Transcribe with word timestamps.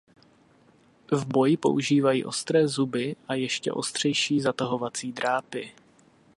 V 1.11 1.25
boji 1.25 1.57
používají 1.57 2.25
ostré 2.25 2.67
zuby 2.67 3.15
a 3.27 3.33
ještě 3.33 3.71
ostřejší 3.71 4.41
zatahovací 4.41 5.11
drápy. 5.13 5.71